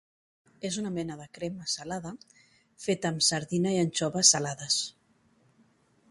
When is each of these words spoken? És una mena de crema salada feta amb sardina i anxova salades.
És 0.69 0.77
una 0.83 0.91
mena 0.95 1.17
de 1.17 1.25
crema 1.37 1.67
salada 1.73 2.13
feta 2.85 3.11
amb 3.11 3.25
sardina 3.27 3.73
i 3.75 3.79
anxova 3.83 4.23
salades. 4.31 4.79